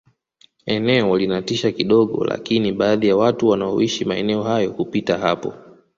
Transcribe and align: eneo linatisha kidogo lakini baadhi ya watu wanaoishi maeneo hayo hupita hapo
eneo 0.65 1.17
linatisha 1.17 1.71
kidogo 1.71 2.25
lakini 2.25 2.71
baadhi 2.71 3.07
ya 3.07 3.15
watu 3.15 3.47
wanaoishi 3.47 4.05
maeneo 4.05 4.43
hayo 4.43 4.71
hupita 4.71 5.17
hapo 5.17 5.53